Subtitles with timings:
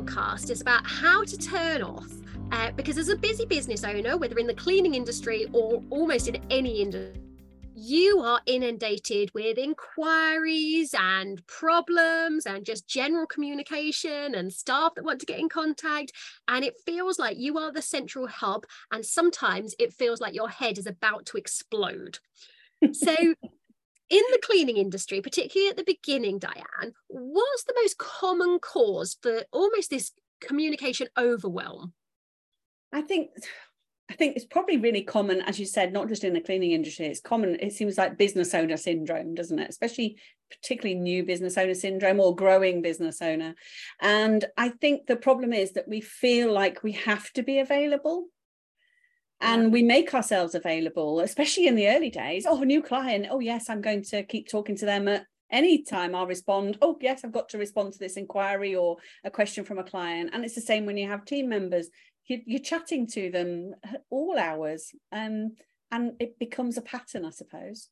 [0.00, 2.10] podcast is about how to turn off.
[2.52, 6.40] Uh, because as a busy business owner, whether in the cleaning industry or almost in
[6.50, 7.20] any industry,
[7.74, 15.20] you are inundated with inquiries and problems and just general communication and staff that want
[15.20, 16.12] to get in contact.
[16.48, 18.64] And it feels like you are the central hub.
[18.92, 22.18] And sometimes it feels like your head is about to explode.
[22.92, 23.14] So,
[24.10, 29.42] in the cleaning industry, particularly at the beginning, Diane, what's the most common cause for
[29.52, 31.92] almost this communication overwhelm?
[32.92, 33.30] I think
[34.08, 37.06] I think it's probably really common, as you said, not just in the cleaning industry.
[37.06, 37.56] It's common.
[37.58, 39.68] It seems like business owner syndrome, doesn't it?
[39.68, 40.18] Especially,
[40.48, 43.56] particularly new business owner syndrome or growing business owner.
[44.00, 48.28] And I think the problem is that we feel like we have to be available,
[49.40, 52.46] and we make ourselves available, especially in the early days.
[52.48, 53.26] Oh, new client.
[53.30, 56.14] Oh, yes, I'm going to keep talking to them at any time.
[56.14, 56.78] I'll respond.
[56.80, 60.30] Oh, yes, I've got to respond to this inquiry or a question from a client.
[60.32, 61.90] And it's the same when you have team members
[62.28, 63.74] you, are chatting to them
[64.10, 65.52] all hours um,
[65.90, 67.88] and it becomes a pattern i suppose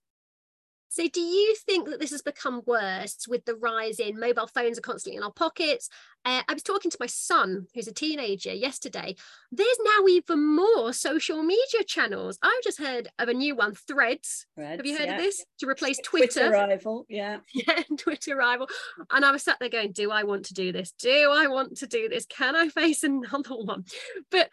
[0.90, 4.78] so, do you think that this has become worse with the rise in mobile phones
[4.78, 5.88] are constantly in our pockets?
[6.24, 9.16] Uh, I was talking to my son, who's a teenager, yesterday.
[9.50, 12.38] There's now even more social media channels.
[12.42, 14.46] I've just heard of a new one, Threads.
[14.54, 15.16] Threads Have you heard yeah.
[15.16, 15.44] of this?
[15.60, 16.48] To replace Twitter.
[16.48, 17.38] Twitter rival, yeah.
[17.54, 18.68] Yeah, Twitter rival.
[19.10, 20.92] And I was sat there going, Do I want to do this?
[20.92, 22.26] Do I want to do this?
[22.26, 23.84] Can I face another one?
[24.30, 24.50] But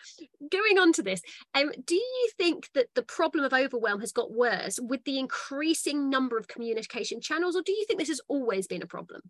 [0.52, 1.22] going on to this,
[1.54, 6.10] um, do you think that the problem of overwhelm has got worse with the increasing
[6.10, 6.22] number?
[6.22, 9.22] number of communication channels, or do you think this has always been a problem?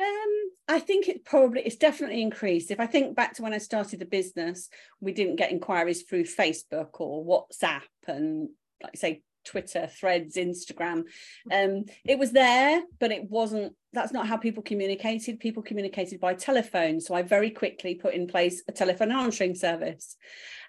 [0.00, 2.70] Um, I think it probably it's definitely increased.
[2.70, 4.68] If I think back to when I started the business,
[5.00, 8.48] we didn't get inquiries through Facebook or WhatsApp and
[8.82, 11.04] like say Twitter, Threads, Instagram.
[11.52, 13.74] Um, it was there, but it wasn't.
[13.92, 15.38] That's not how people communicated.
[15.38, 17.00] People communicated by telephone.
[17.00, 20.16] So I very quickly put in place a telephone answering service,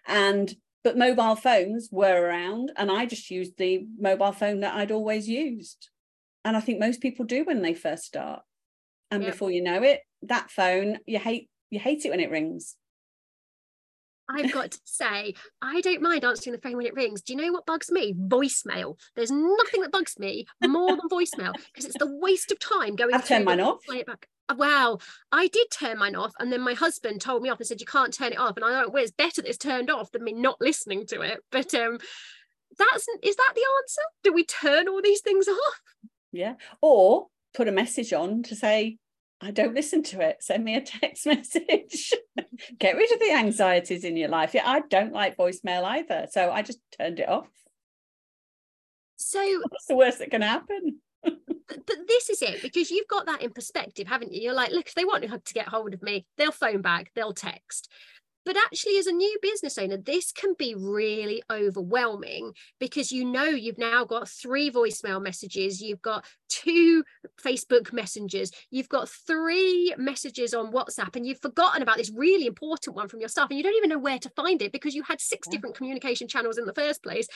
[0.07, 4.91] and but mobile phones were around and i just used the mobile phone that i'd
[4.91, 5.89] always used
[6.45, 8.43] and i think most people do when they first start
[9.11, 9.31] and yep.
[9.31, 12.75] before you know it that phone you hate you hate it when it rings
[14.27, 17.21] I've got to say, I don't mind answering the phone when it rings.
[17.21, 18.13] Do you know what bugs me?
[18.13, 18.97] Voicemail.
[19.15, 23.13] There's nothing that bugs me more than voicemail because it's the waste of time going.
[23.13, 23.83] I've turned mine off.
[23.85, 24.27] Play it back.
[24.47, 24.99] Uh, wow,
[25.31, 27.87] I did turn mine off, and then my husband told me off and said you
[27.87, 30.23] can't turn it off, and I thought, well, it's better that it's turned off than
[30.23, 31.39] me not listening to it.
[31.51, 31.97] But um,
[32.77, 34.01] that's is that the answer?
[34.23, 35.81] Do we turn all these things off?
[36.31, 38.97] Yeah, or put a message on to say
[39.41, 40.37] I don't listen to it.
[40.41, 42.13] Send me a text message.
[42.79, 44.53] Get rid of the anxieties in your life.
[44.53, 47.49] Yeah, I don't like voicemail either, so I just turned it off.
[49.17, 49.39] So
[49.69, 50.99] what's the worst that can happen?
[51.23, 54.41] but this is it because you've got that in perspective, haven't you?
[54.41, 57.33] You're like, look, if they want to get hold of me, they'll phone back, they'll
[57.33, 57.91] text.
[58.45, 63.45] But actually, as a new business owner, this can be really overwhelming because you know
[63.45, 67.03] you've now got three voicemail messages, you've got two
[67.43, 72.95] Facebook messengers, you've got three messages on WhatsApp, and you've forgotten about this really important
[72.95, 75.03] one from your staff, and you don't even know where to find it because you
[75.03, 75.51] had six yeah.
[75.51, 77.27] different communication channels in the first place.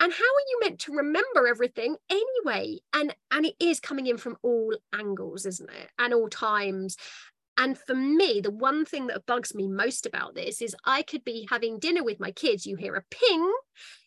[0.00, 2.78] And how are you meant to remember everything anyway?
[2.92, 5.90] And and it is coming in from all angles isn't it?
[5.98, 6.96] And all times
[7.56, 11.24] and for me the one thing that bugs me most about this is i could
[11.24, 13.52] be having dinner with my kids you hear a ping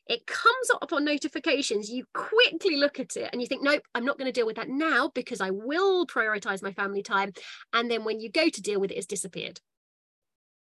[0.09, 4.05] it comes up on notifications you quickly look at it and you think nope i'm
[4.05, 7.31] not going to deal with that now because i will prioritize my family time.
[7.73, 9.59] And then when you go to deal with it it's disappeared.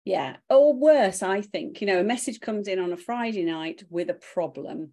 [0.04, 3.84] Yeah or worse i think you know a message comes in on a friday night
[3.90, 4.92] with a problem.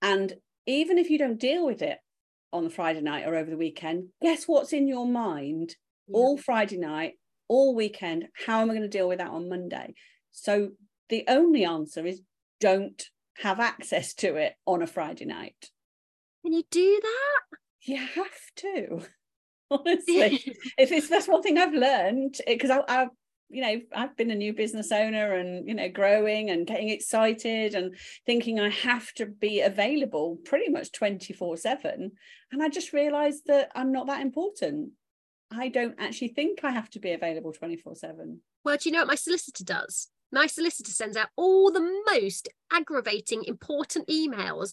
[0.00, 0.32] And
[0.66, 1.98] even if you don't deal with it
[2.52, 5.76] on the Friday night or over the weekend, guess what's in your mind
[6.08, 6.16] yeah.
[6.16, 7.14] all Friday night,
[7.48, 8.28] all weekend?
[8.46, 9.94] How am I going to deal with that on Monday?
[10.30, 10.70] So
[11.08, 12.22] the only answer is
[12.60, 13.02] don't
[13.38, 15.70] have access to it on a Friday night.
[16.44, 17.58] Can you do that?
[17.82, 18.26] You have
[18.56, 19.02] to.
[19.72, 23.06] Honestly, if it's that's one thing I've learned because I, I
[23.52, 27.74] you know i've been a new business owner and you know growing and getting excited
[27.74, 27.94] and
[28.26, 32.10] thinking i have to be available pretty much 24 7
[32.50, 34.90] and i just realized that i'm not that important
[35.54, 39.00] i don't actually think i have to be available 24 7 well do you know
[39.00, 44.72] what my solicitor does my solicitor sends out all the most aggravating important emails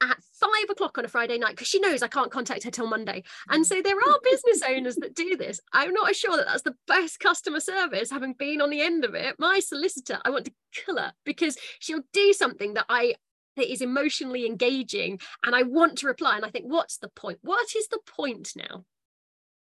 [0.00, 2.86] at five o'clock on a Friday night because she knows I can't contact her till
[2.86, 3.24] Monday.
[3.48, 5.60] And so there are business owners that do this.
[5.72, 9.14] I'm not sure that that's the best customer service, having been on the end of
[9.14, 9.34] it.
[9.38, 13.14] My solicitor, I want to kill her because she'll do something that I
[13.56, 16.36] that is emotionally engaging and I want to reply.
[16.36, 17.40] And I think, what's the point?
[17.42, 18.84] What is the point now?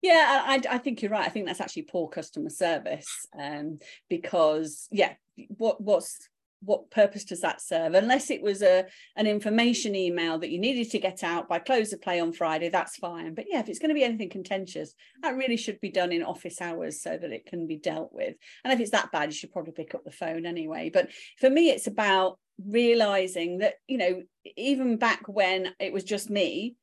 [0.02, 1.26] Yeah, I, I think you're right.
[1.26, 5.14] I think that's actually poor customer service um, because, yeah,
[5.56, 6.18] what what's
[6.62, 7.94] what purpose does that serve?
[7.94, 8.84] Unless it was a
[9.16, 12.68] an information email that you needed to get out by close of play on friday
[12.68, 13.34] that's fine.
[13.34, 16.22] But yeah if it's going to be anything contentious that really should be done in
[16.22, 18.36] office hours so that it can be dealt with.
[18.64, 20.90] And if it's that bad you should probably pick up the phone anyway.
[20.92, 21.08] But
[21.38, 24.22] for me it's about realizing that you know
[24.56, 26.76] even back when it was just me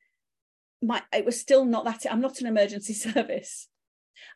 [0.81, 3.67] my it was still not that i'm not an emergency service.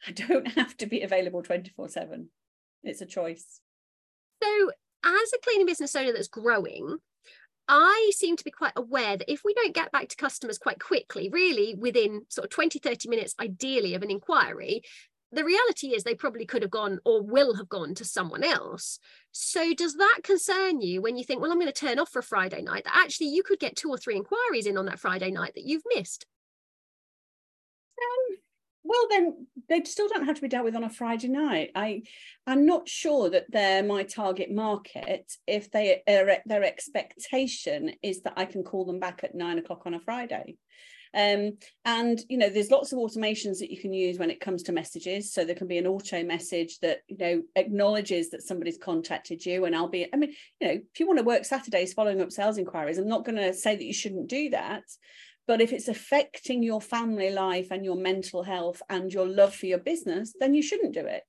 [0.08, 2.30] I don't have to be available 24 7
[2.84, 3.62] it's a choice.
[4.44, 4.72] So
[5.04, 6.98] as a cleaning business owner that's growing,
[7.68, 10.80] I seem to be quite aware that if we don't get back to customers quite
[10.80, 14.82] quickly, really within sort of 20, 30 minutes, ideally, of an inquiry,
[15.32, 19.00] the reality is they probably could have gone or will have gone to someone else.
[19.32, 22.22] So, does that concern you when you think, well, I'm going to turn off for
[22.22, 25.32] Friday night, that actually you could get two or three inquiries in on that Friday
[25.32, 26.26] night that you've missed?
[27.98, 28.38] Um,
[28.92, 31.72] well then they still don't have to be dealt with on a friday night.
[31.76, 32.04] I
[32.46, 38.34] i'm not sure that they're my target market if they are their expectation is that
[38.36, 40.58] i can call them back at nine o'clock on a friday.
[41.14, 44.64] Um, and you know there's lots of automations that you can use when it comes
[44.64, 45.34] to messages.
[45.34, 49.66] So there can be an auto message that you know acknowledges that somebody's contacted you.
[49.66, 52.32] And i'll be i mean you know if you want to work saturdays following up
[52.32, 54.84] sales inquiries i'm not going to say that you shouldn't do that
[55.48, 59.66] but if it's affecting your family life and your mental health and your love for
[59.66, 61.24] your business, then you shouldn't do it.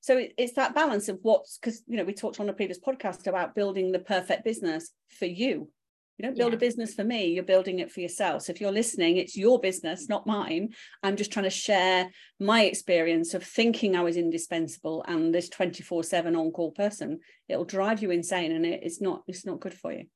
[0.00, 2.78] So it, it's that balance of what's because you know we talked on a previous
[2.78, 5.70] podcast about building the perfect business for you.
[6.16, 6.56] You don't build yeah.
[6.56, 8.42] a business for me, you're building it for yourself.
[8.42, 10.74] So if you're listening, it's your business, not mine.
[11.02, 16.36] I'm just trying to share my experience of thinking I was indispensable and this 24/7
[16.38, 17.20] on-call person.
[17.48, 20.06] It'll drive you insane and it, it's not it's not good for you.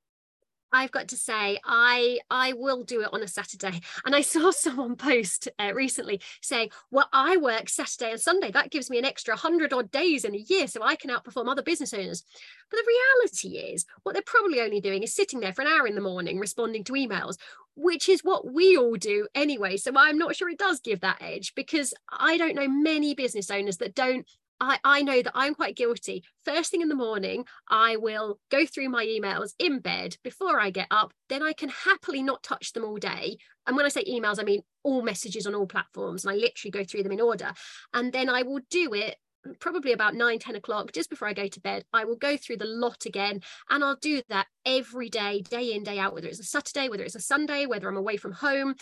[0.74, 3.80] I've got to say, I I will do it on a Saturday.
[4.04, 8.50] And I saw someone post uh, recently saying, "Well, I work Saturday and Sunday.
[8.50, 11.48] That gives me an extra hundred odd days in a year, so I can outperform
[11.48, 12.24] other business owners."
[12.70, 15.86] But the reality is, what they're probably only doing is sitting there for an hour
[15.86, 17.36] in the morning responding to emails,
[17.76, 19.76] which is what we all do anyway.
[19.76, 23.50] So I'm not sure it does give that edge because I don't know many business
[23.50, 24.26] owners that don't
[24.60, 26.24] I, I know that I'm quite guilty.
[26.44, 30.70] First thing in the morning, I will go through my emails in bed before I
[30.70, 31.12] get up.
[31.28, 33.38] Then I can happily not touch them all day.
[33.66, 36.24] And when I say emails, I mean all messages on all platforms.
[36.24, 37.52] And I literally go through them in order.
[37.92, 39.16] And then I will do it
[39.60, 42.56] probably about 9 10 o'clock just before i go to bed i will go through
[42.56, 43.40] the lot again
[43.70, 47.04] and i'll do that every day day in day out whether it's a saturday whether
[47.04, 48.74] it's a sunday whether i'm away from home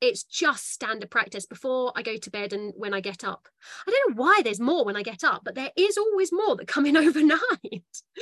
[0.00, 3.48] it's just standard practice before I go to bed and when I get up.
[3.86, 6.56] I don't know why there's more when I get up, but there is always more
[6.56, 7.40] that come in overnight.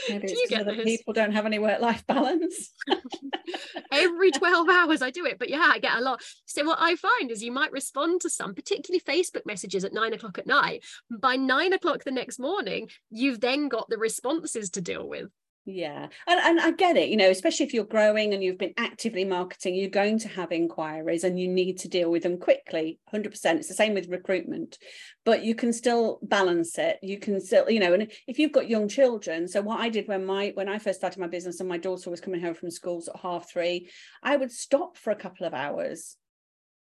[0.09, 2.73] Maybe Do you get that people don't have any work-life balance.
[3.93, 6.23] Every 12 hours I do it, but yeah, I get a lot.
[6.47, 10.13] So what I find is you might respond to some, particularly Facebook messages at nine
[10.13, 10.85] o'clock at night.
[11.11, 15.31] By nine o'clock the next morning, you've then got the responses to deal with.
[15.69, 18.75] Yeah, and, and I get it, you know, especially if you're growing and you've been
[18.77, 23.01] actively marketing, you're going to have inquiries and you need to deal with them quickly.
[23.13, 23.27] 100%.
[23.57, 24.79] It's the same with recruitment,
[25.25, 27.01] but you can still balance it.
[27.03, 30.07] You can still, you know, and if you've got young children, so what I did
[30.07, 32.71] when my when I first started my business and my daughter was coming home from
[32.71, 33.91] school at half three,
[34.23, 36.17] I would stop for a couple of hours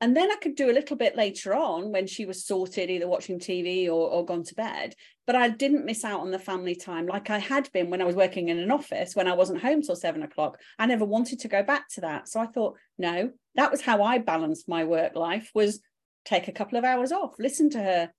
[0.01, 3.09] and then I could do a little bit later on when she was sorted, either
[3.09, 4.95] watching TV or, or gone to bed.
[5.27, 8.05] But I didn't miss out on the family time like I had been when I
[8.05, 10.61] was working in an office when I wasn't home till seven o'clock.
[10.79, 12.29] I never wanted to go back to that.
[12.29, 15.81] So I thought, no, that was how I balanced my work life was
[16.25, 18.13] take a couple of hours off, listen to her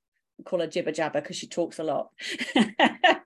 [0.45, 2.09] call her jibber jabber because she talks a lot.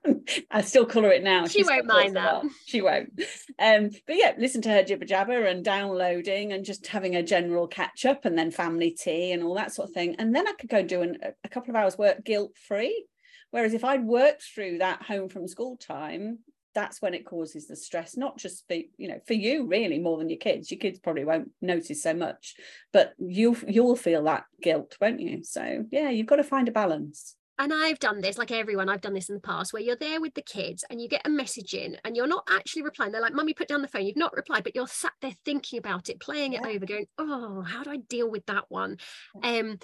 [0.50, 1.46] I still her it now.
[1.46, 2.44] She, she won't mind that.
[2.66, 3.20] She won't.
[3.58, 7.66] Um, but yeah, listen to her jibber jabber and downloading and just having a general
[7.66, 10.16] catch up and then family tea and all that sort of thing.
[10.18, 13.06] And then I could go do an, a couple of hours work guilt free.
[13.50, 16.40] Whereas if I'd worked through that home from school time,
[16.74, 20.18] that's when it causes the stress not just for you know for you really more
[20.18, 22.56] than your kids your kids probably won't notice so much
[22.92, 26.72] but you you'll feel that guilt won't you so yeah you've got to find a
[26.72, 29.96] balance and I've done this, like everyone, I've done this in the past, where you're
[29.96, 33.12] there with the kids and you get a message in and you're not actually replying.
[33.12, 34.06] They're like, Mummy, put down the phone.
[34.06, 37.62] You've not replied, but you're sat there thinking about it, playing it over, going, Oh,
[37.62, 38.96] how do I deal with that one?
[39.42, 39.78] Um,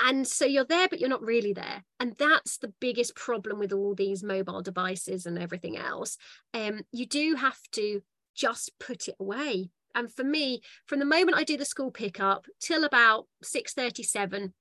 [0.00, 3.72] and so you're there but you're not really there and that's the biggest problem with
[3.72, 6.16] all these mobile devices and everything else
[6.52, 8.02] um, you do have to
[8.34, 12.46] just put it away and for me from the moment i do the school pickup
[12.60, 14.52] till about 6.37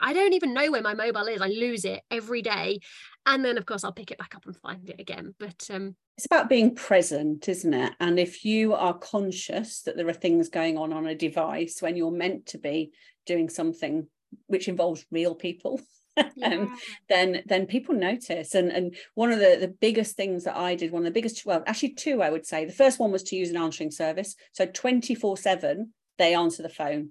[0.00, 2.78] i don't even know where my mobile is i lose it every day.
[3.26, 5.34] And then of course i'll pick it back up and find it again.
[5.38, 7.92] But um, it's about being present isn't it?
[8.00, 11.96] And if you are conscious that there are things going on on a device when
[11.96, 12.92] you're meant to be
[13.26, 14.06] doing something
[14.46, 15.80] which involves real people
[16.36, 16.48] Yeah.
[16.48, 16.76] um,
[17.08, 18.54] then then people notice.
[18.54, 21.46] And and one of the the biggest things that i did one of the biggest
[21.46, 22.64] well actually two i would say.
[22.64, 24.34] The first one was to use an answering service.
[24.52, 27.10] So 24 7 they answer the phone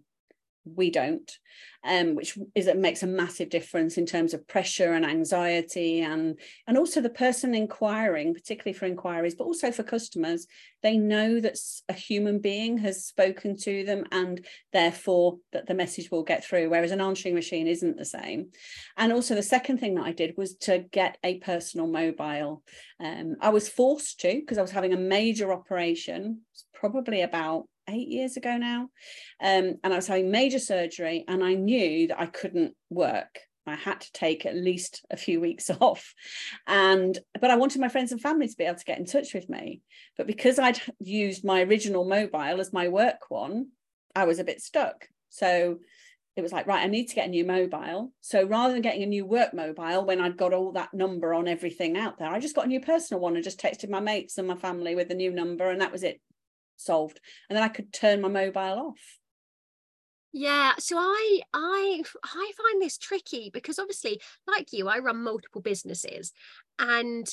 [0.65, 1.37] we don't
[1.83, 6.37] um, which is it makes a massive difference in terms of pressure and anxiety and
[6.67, 10.45] and also the person inquiring particularly for inquiries but also for customers.
[10.81, 16.11] They know that a human being has spoken to them and therefore that the message
[16.11, 18.49] will get through whereas an answering machine isn't the same.
[18.97, 22.63] And also the second thing that i did was to get a personal mobile.
[22.99, 26.41] Um, i was forced to because i was having a major operation
[26.73, 28.89] probably about eight years ago now.
[29.41, 33.39] Um, and I was having major surgery and I knew that I couldn't work.
[33.67, 36.13] I had to take at least a few weeks off.
[36.67, 39.33] And but I wanted my friends and family to be able to get in touch
[39.33, 39.81] with me.
[40.17, 43.67] But because I'd used my original mobile as my work one,
[44.15, 45.07] I was a bit stuck.
[45.29, 45.79] So
[46.35, 48.11] it was like, right, I need to get a new mobile.
[48.21, 51.47] So rather than getting a new work mobile when I'd got all that number on
[51.47, 54.37] everything out there, I just got a new personal one and just texted my mates
[54.37, 56.21] and my family with the new number, and that was it
[56.79, 57.19] solved
[57.49, 59.19] and then i could turn my mobile off.
[60.31, 65.61] Yeah so i i i find this tricky because obviously like you i run multiple
[65.61, 66.31] businesses
[66.77, 67.27] and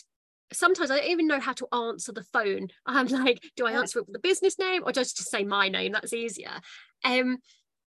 [0.53, 2.69] sometimes i don't even know how to answer the phone.
[2.87, 5.69] I'm like do i answer it with the business name or just just say my
[5.69, 5.93] name?
[5.93, 6.61] That's easier.
[7.05, 7.39] Um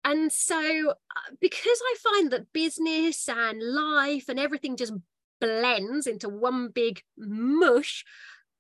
[0.04, 4.92] and so uh, because i find that business and life and everything just
[5.40, 8.04] blends into one big mush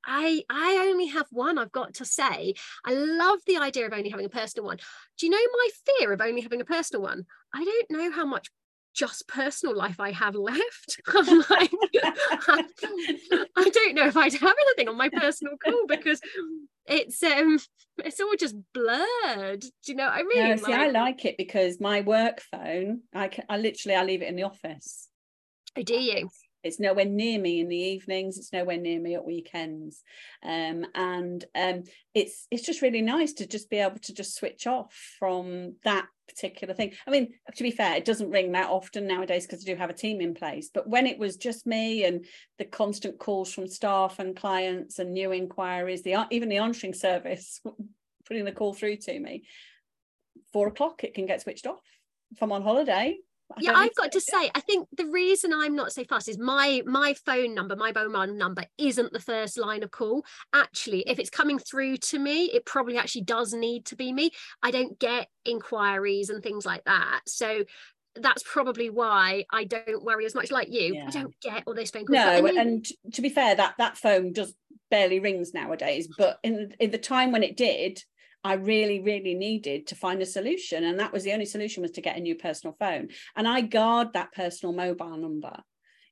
[0.06, 2.54] I I only have one I've got to say.
[2.84, 4.78] I love the idea of only having a personal one.
[5.18, 7.24] Do you know my fear of only having a personal one?
[7.54, 8.48] I don't know how much
[8.94, 11.00] just personal life I have left.
[11.06, 11.70] I'm like,
[12.02, 12.64] I,
[13.56, 16.20] I don't know if I'd have anything on my personal call because
[16.86, 17.58] it's um
[17.98, 19.60] it's all just blurred.
[19.60, 20.50] Do you know what I mean?
[20.50, 24.04] No, see, like, I like it because my work phone, I can I literally I
[24.04, 25.08] leave it in the office.
[25.76, 26.28] Oh, do you?
[26.62, 30.02] It's nowhere near me in the evenings it's nowhere near me at weekends.
[30.42, 31.84] Um, and um,
[32.14, 36.06] it's it's just really nice to just be able to just switch off from that
[36.28, 36.92] particular thing.
[37.06, 39.90] I mean to be fair it doesn't ring that often nowadays because i do have
[39.90, 42.24] a team in place but when it was just me and
[42.58, 47.60] the constant calls from staff and clients and new inquiries the even the answering service
[48.26, 49.42] putting the call through to me
[50.52, 51.82] four o'clock it can get switched off
[52.32, 53.16] if i'm on holiday
[53.58, 56.82] yeah i've got to say i think the reason i'm not so fast is my
[56.84, 60.24] my phone number my mobile number isn't the first line of call
[60.54, 64.30] actually if it's coming through to me it probably actually does need to be me
[64.62, 67.64] i don't get inquiries and things like that so
[68.20, 70.94] that's probably why I don't worry as much like you.
[70.94, 71.06] Yeah.
[71.06, 72.16] I don't get all those phone calls.
[72.16, 74.54] No, and to be fair, that that phone just
[74.90, 76.08] barely rings nowadays.
[76.16, 78.02] But in in the time when it did,
[78.44, 80.84] I really, really needed to find a solution.
[80.84, 83.08] And that was the only solution was to get a new personal phone.
[83.36, 85.56] And I guard that personal mobile number.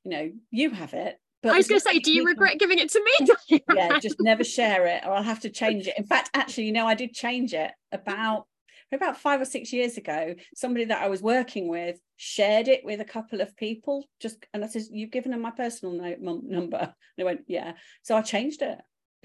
[0.03, 1.19] You know, you have it.
[1.43, 3.61] But I was going to say, do you regret giving it to me?
[3.75, 5.93] yeah, just never share it or I'll have to change it.
[5.97, 8.47] In fact, actually, you know, I did change it about
[8.93, 13.01] about five or six years ago, somebody that I was working with shared it with
[13.01, 14.05] a couple of people.
[14.21, 18.15] Just and I said, "You've given them my personal note, number." They went, "Yeah." So
[18.15, 18.79] I changed it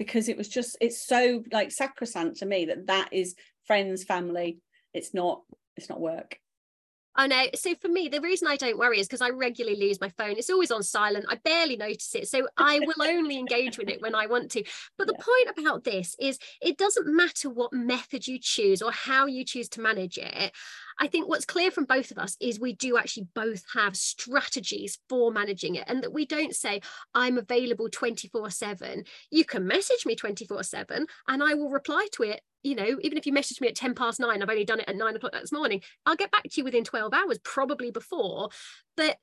[0.05, 4.59] because it was just it's so like sacrosanct to me that that is friends family
[4.93, 5.41] it's not
[5.75, 6.37] it's not work
[7.15, 7.45] I know.
[7.53, 10.31] So for me, the reason I don't worry is because I regularly lose my phone.
[10.31, 11.25] It's always on silent.
[11.29, 12.27] I barely notice it.
[12.27, 14.63] So I will only engage with it when I want to.
[14.97, 15.23] But the yeah.
[15.23, 19.69] point about this is it doesn't matter what method you choose or how you choose
[19.69, 20.51] to manage it.
[20.99, 24.99] I think what's clear from both of us is we do actually both have strategies
[25.09, 26.81] for managing it and that we don't say,
[27.13, 29.03] I'm available 24 7.
[29.31, 32.41] You can message me 24 7 and I will reply to it.
[32.63, 34.87] You know, even if you message me at 10 past nine, I've only done it
[34.87, 38.49] at nine o'clock this morning, I'll get back to you within 12 hours, probably before.
[38.95, 39.17] But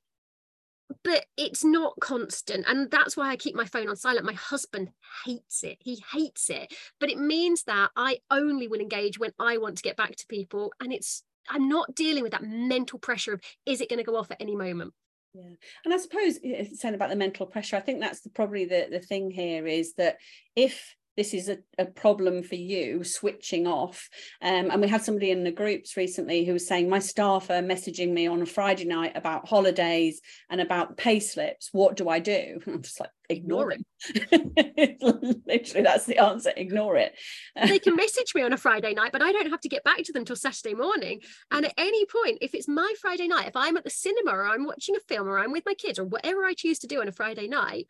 [1.03, 4.89] but it's not constant and that's why i keep my phone on silent my husband
[5.25, 9.57] hates it he hates it but it means that i only will engage when i
[9.57, 13.33] want to get back to people and it's I'm not dealing with that mental pressure
[13.33, 14.93] of is it going to go off at any moment.
[15.33, 15.53] Yeah,
[15.85, 18.87] and I suppose eh, saying about the mental pressure, I think that's the, probably the
[18.91, 20.17] the thing here is that
[20.55, 24.09] if this is a, a problem for you switching off.
[24.41, 27.61] Um, and we had somebody in the groups recently who was saying my staff are
[27.61, 31.69] messaging me on a friday night about holidays and about pay slips.
[31.71, 32.59] What do i do?
[32.67, 33.85] I'm just like ignore it.
[35.47, 37.13] literally that's the answer ignore it.
[37.55, 40.03] They can message me on a friday night but i don't have to get back
[40.03, 41.21] to them till saturday morning.
[41.51, 44.47] And at any point if it's my friday night if i'm at the cinema or
[44.47, 47.01] i'm watching a film or i'm with my kids or whatever i choose to do
[47.01, 47.87] on a friday night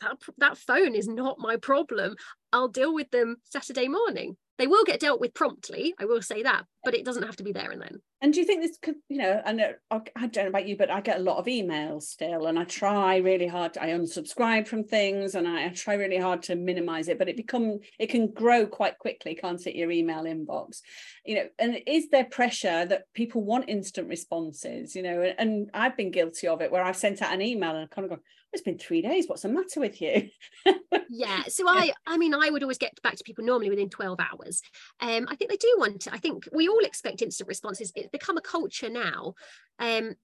[0.00, 2.16] that, that phone is not my problem.
[2.52, 4.36] I'll deal with them Saturday morning.
[4.58, 7.42] They will get dealt with promptly, I will say that, but it doesn't have to
[7.42, 8.00] be there and then.
[8.22, 10.78] And do you think this could, you know, I know I don't know about you,
[10.78, 13.74] but I get a lot of emails still, and I try really hard.
[13.74, 17.18] To, I unsubscribe from things, and I, I try really hard to minimize it.
[17.18, 19.76] But it become it can grow quite quickly, can't it?
[19.76, 20.80] Your email inbox,
[21.26, 21.48] you know.
[21.58, 24.96] And is there pressure that people want instant responses?
[24.96, 27.76] You know, and, and I've been guilty of it where I've sent out an email
[27.76, 28.22] and I kind of go,
[28.56, 30.30] it's been three days what's the matter with you?
[31.10, 34.18] Yeah so i i mean i would always get back to people normally within 12
[34.18, 34.62] hours.
[35.00, 37.92] Um i think they do want to i think we all expect instant responses.
[37.94, 39.34] It's become a culture now.
[39.78, 40.14] Um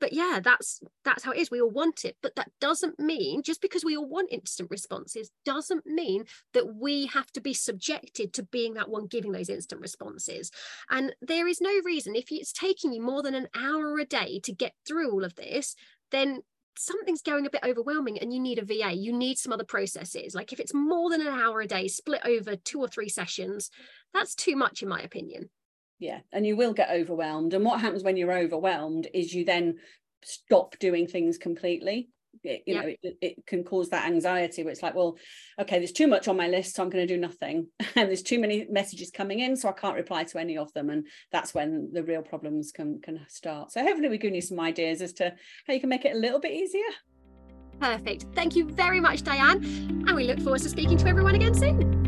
[0.00, 1.50] but yeah that's that's how it is.
[1.50, 2.16] We all want it.
[2.22, 7.06] But that doesn't mean just because we all want instant responses doesn't mean that we
[7.06, 10.50] have to be subjected to being that one giving those instant responses.
[10.88, 14.40] And there is no reason if it's taking you more than an hour a day
[14.44, 15.76] to get through all of this
[16.12, 16.42] then
[16.76, 20.34] something's going a bit overwhelming and you need a VA, you need some other processes.
[20.34, 23.70] Like if it's more than an hour a day split over two or three sessions,
[24.14, 25.50] that's too much, in my opinion.
[25.98, 27.54] Yeah, and you will get overwhelmed.
[27.54, 29.76] And what happens when you're overwhelmed is you then
[30.24, 32.08] stop doing things completely
[32.44, 35.16] it, you know it, it, can cause that anxiety where it's like well
[35.60, 37.68] okay there's too much on my list so i'm going to do nothing.
[37.94, 40.90] And there's too many messages coming in so i can't reply to any of them.
[40.90, 43.72] And that's when the real problems can can start.
[43.72, 45.34] So hopefully we're giving you some ideas as to
[45.66, 46.82] how you can make it a little bit easier.
[47.80, 48.26] Perfect.
[48.34, 49.64] Thank you very much diane.
[50.06, 52.01] And we look forward to speaking to everyone again soon